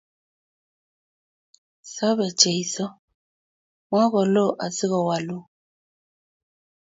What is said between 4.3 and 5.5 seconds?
lo asikolawalun